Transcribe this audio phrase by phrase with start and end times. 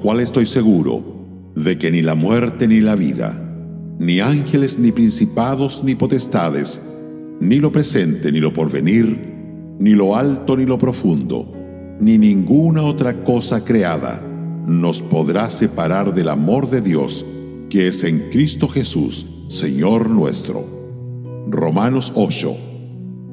[0.00, 1.02] cual estoy seguro
[1.54, 3.42] de que ni la muerte ni la vida,
[3.98, 6.80] ni ángeles ni principados ni potestades,
[7.40, 9.18] ni lo presente ni lo porvenir,
[9.78, 11.52] ni lo alto ni lo profundo,
[12.00, 14.22] ni ninguna otra cosa creada
[14.66, 17.24] nos podrá separar del amor de Dios
[17.70, 20.64] que es en Cristo Jesús, Señor nuestro.
[21.48, 22.56] Romanos 8,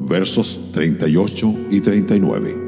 [0.01, 2.64] versos 38 y 39.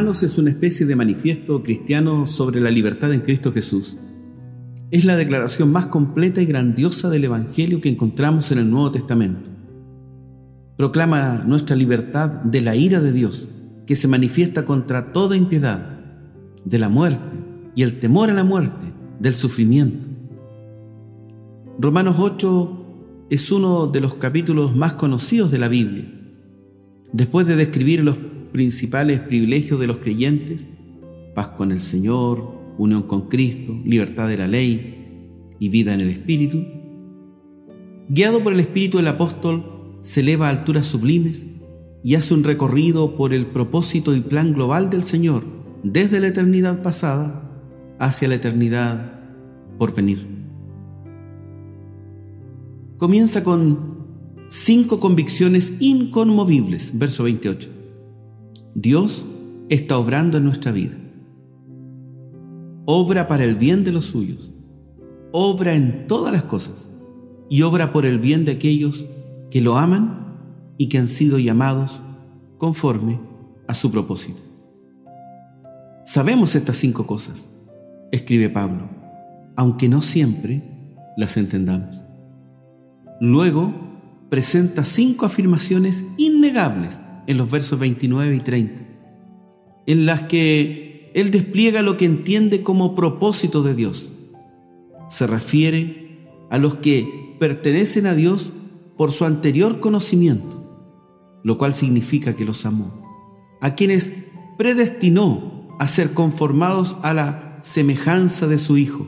[0.00, 3.98] Romanos es una especie de manifiesto cristiano sobre la libertad en Cristo Jesús.
[4.90, 9.50] Es la declaración más completa y grandiosa del Evangelio que encontramos en el Nuevo Testamento.
[10.78, 13.50] Proclama nuestra libertad de la ira de Dios,
[13.86, 16.00] que se manifiesta contra toda impiedad,
[16.64, 17.36] de la muerte
[17.74, 20.08] y el temor a la muerte, del sufrimiento.
[21.78, 26.10] Romanos 8 es uno de los capítulos más conocidos de la Biblia.
[27.12, 28.16] Después de describir los
[28.52, 30.68] principales privilegios de los creyentes,
[31.34, 35.26] paz con el Señor, unión con Cristo, libertad de la ley
[35.58, 36.64] y vida en el Espíritu.
[38.08, 41.46] Guiado por el Espíritu del apóstol, se eleva a alturas sublimes
[42.02, 45.44] y hace un recorrido por el propósito y plan global del Señor
[45.82, 47.50] desde la eternidad pasada
[47.98, 49.20] hacia la eternidad
[49.78, 50.26] por venir.
[52.96, 54.00] Comienza con
[54.48, 57.79] cinco convicciones inconmovibles, verso 28.
[58.80, 59.26] Dios
[59.68, 60.96] está obrando en nuestra vida.
[62.86, 64.54] Obra para el bien de los suyos.
[65.32, 66.88] Obra en todas las cosas.
[67.50, 69.04] Y obra por el bien de aquellos
[69.50, 70.38] que lo aman
[70.78, 72.00] y que han sido llamados
[72.56, 73.20] conforme
[73.68, 74.40] a su propósito.
[76.06, 77.48] Sabemos estas cinco cosas,
[78.10, 78.88] escribe Pablo,
[79.56, 82.02] aunque no siempre las entendamos.
[83.20, 83.74] Luego
[84.30, 88.82] presenta cinco afirmaciones innegables en los versos 29 y 30,
[89.86, 94.12] en las que Él despliega lo que entiende como propósito de Dios.
[95.08, 98.52] Se refiere a los que pertenecen a Dios
[98.96, 100.62] por su anterior conocimiento,
[101.42, 103.02] lo cual significa que los amó,
[103.60, 104.12] a quienes
[104.58, 109.06] predestinó a ser conformados a la semejanza de su Hijo,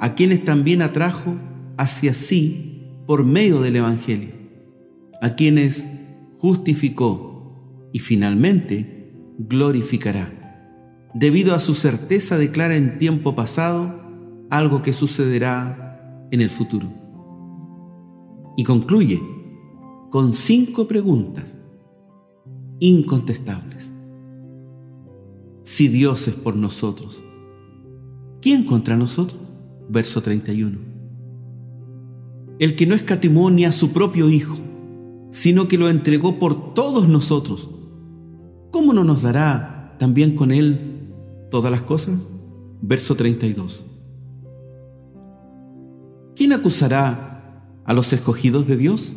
[0.00, 1.36] a quienes también atrajo
[1.76, 4.30] hacia sí por medio del Evangelio,
[5.20, 5.86] a quienes
[6.42, 11.08] justificó y finalmente glorificará.
[11.14, 13.94] Debido a su certeza declara en tiempo pasado
[14.50, 16.92] algo que sucederá en el futuro.
[18.56, 19.22] Y concluye
[20.10, 21.60] con cinco preguntas
[22.80, 23.92] incontestables.
[25.62, 27.22] Si Dios es por nosotros,
[28.40, 29.40] ¿quién contra nosotros?
[29.88, 30.76] Verso 31.
[32.58, 34.56] El que no escatimó ni a su propio Hijo,
[35.32, 37.68] sino que lo entregó por todos nosotros
[38.72, 41.12] ¿cómo no nos dará también con Él
[41.50, 42.18] todas las cosas?
[42.80, 43.84] Verso 32.
[46.34, 49.12] ¿Quién acusará a los escogidos de Dios?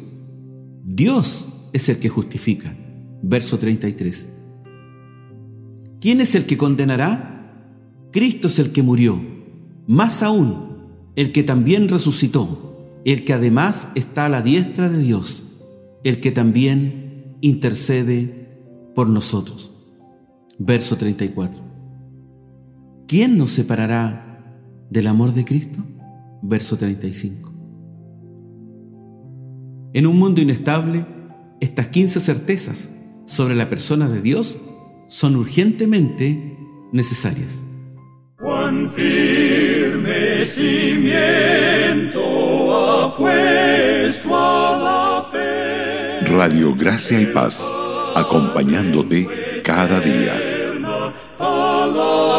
[0.83, 2.77] Dios es el que justifica.
[3.23, 4.29] Verso 33.
[5.99, 7.71] ¿Quién es el que condenará?
[8.11, 9.19] Cristo es el que murió.
[9.87, 10.83] Más aún,
[11.15, 15.43] el que también resucitó, el que además está a la diestra de Dios,
[16.05, 18.47] el que también intercede
[18.93, 19.71] por nosotros.
[20.59, 21.61] Verso 34.
[23.07, 24.55] ¿Quién nos separará
[24.89, 25.83] del amor de Cristo?
[26.43, 27.51] Verso 35.
[29.93, 31.07] En un mundo inestable,
[31.59, 32.91] estas 15 certezas
[33.25, 34.59] sobre la persona de Dios
[35.07, 36.55] son urgentemente
[36.93, 37.63] necesarias.
[38.37, 40.45] Cuán firme
[46.37, 47.71] Radio Gracia y Paz
[48.13, 50.33] acompañándote cada día.
[51.37, 52.33] Palabra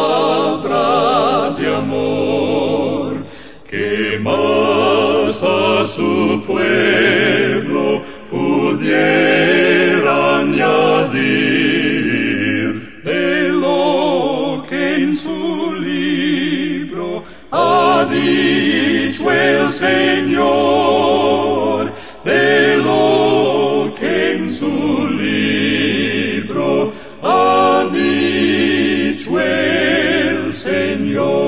[1.57, 3.25] de amor
[3.67, 8.81] que más a su pueblo pudiera
[10.41, 11.81] añadir
[13.03, 21.46] de lo que en su libro ha dicho el Señor.
[31.17, 31.46] Dios.